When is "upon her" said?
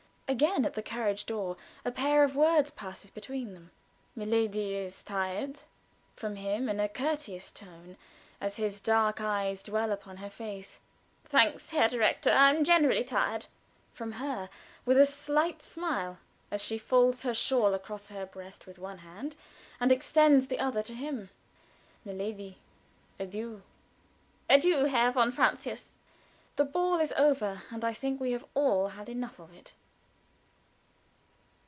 9.91-10.29